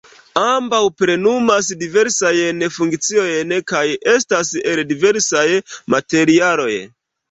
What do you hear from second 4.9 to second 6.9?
diversaj materialoj.